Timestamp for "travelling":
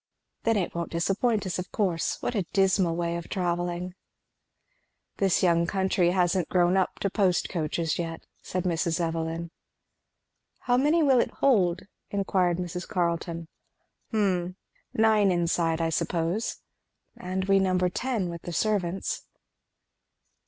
3.29-3.93